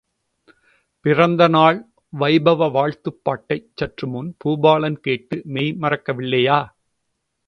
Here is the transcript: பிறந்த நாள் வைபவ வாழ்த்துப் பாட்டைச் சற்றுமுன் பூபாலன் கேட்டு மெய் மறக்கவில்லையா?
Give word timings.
பிறந்த 1.05 1.47
நாள் 1.47 1.77
வைபவ 2.13 2.69
வாழ்த்துப் 2.71 3.19
பாட்டைச் 3.23 3.69
சற்றுமுன் 3.75 4.35
பூபாலன் 4.37 4.99
கேட்டு 4.99 5.41
மெய் 5.47 5.71
மறக்கவில்லையா? 5.81 6.59